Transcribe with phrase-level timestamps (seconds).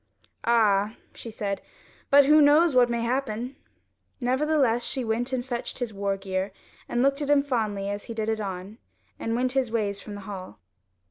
[0.45, 1.61] "Ah," she said,
[2.09, 3.55] "but who knows what may happen?"
[4.19, 6.51] Nevertheless she went and fetched his war gear
[6.89, 8.79] and looked at him fondly as he did it on,
[9.19, 10.57] and went his ways from the hall.